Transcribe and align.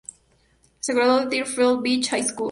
Se 0.79 0.95
graduó 0.95 1.19
en 1.19 1.29
Deerfield 1.29 1.83
Beach 1.83 2.09
High 2.09 2.23
School. 2.23 2.39